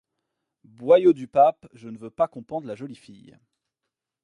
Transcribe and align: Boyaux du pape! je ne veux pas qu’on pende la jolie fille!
Boyaux 0.63 1.13
du 1.13 1.27
pape! 1.27 1.67
je 1.73 1.87
ne 1.87 1.99
veux 1.99 2.09
pas 2.09 2.27
qu’on 2.27 2.41
pende 2.41 2.65
la 2.65 2.73
jolie 2.73 2.95
fille! 2.95 3.37